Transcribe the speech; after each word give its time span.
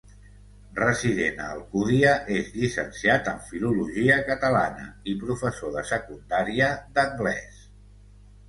Resident 0.77 1.41
a 1.47 1.49
Alcúdia, 1.55 2.13
és 2.37 2.49
llicenciat 2.55 3.29
en 3.33 3.43
filologia 3.51 4.17
catalana, 4.31 4.89
i 5.13 5.15
professor 5.27 5.77
de 5.77 5.85
secundària 5.93 6.75
d'anglès. 6.97 7.63